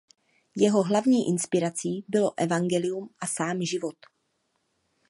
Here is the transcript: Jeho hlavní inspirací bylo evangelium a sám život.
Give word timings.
Jeho 0.55 0.83
hlavní 0.83 1.27
inspirací 1.27 2.05
bylo 2.07 2.33
evangelium 2.37 3.09
a 3.19 3.27
sám 3.27 3.61
život. 3.61 3.95